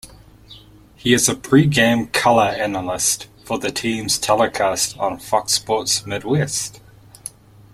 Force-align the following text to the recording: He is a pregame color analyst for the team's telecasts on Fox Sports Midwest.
He 0.95 1.13
is 1.13 1.29
a 1.29 1.35
pregame 1.35 2.11
color 2.11 2.45
analyst 2.47 3.27
for 3.45 3.59
the 3.59 3.69
team's 3.71 4.17
telecasts 4.19 4.99
on 4.99 5.19
Fox 5.19 5.53
Sports 5.53 6.07
Midwest. 6.07 6.81